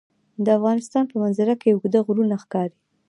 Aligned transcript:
د 0.45 0.47
افغانستان 0.57 1.03
په 1.11 1.15
منظره 1.23 1.55
کې 1.61 1.69
اوږده 1.71 1.99
غرونه 2.05 2.35
ښکاره 2.43 2.69
ده. 2.71 2.77